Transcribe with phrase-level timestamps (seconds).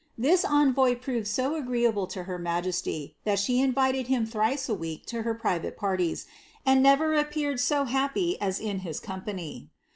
[0.17, 5.05] This envoy proved so agreeable to lier majesty, that she invited liim thrice a week
[5.05, 6.25] to her private parties,
[6.65, 9.69] and never appeared so happy as ia his company.'